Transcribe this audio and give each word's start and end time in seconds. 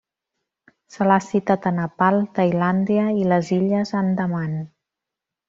Se 0.93 1.05
l'ha 1.09 1.17
citat 1.25 1.67
a 1.71 1.71
Nepal, 1.81 2.17
Tailàndia 2.39 3.05
i 3.25 3.29
les 3.35 3.53
illes 3.59 3.93
Andaman. 4.01 4.59